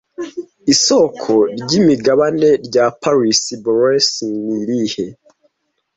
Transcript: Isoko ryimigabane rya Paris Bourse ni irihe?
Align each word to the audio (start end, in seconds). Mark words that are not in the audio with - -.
Isoko 0.73 1.31
ryimigabane 1.61 2.49
rya 2.67 2.85
Paris 3.01 3.41
Bourse 3.63 4.19
ni 4.43 4.55
irihe? 4.61 5.05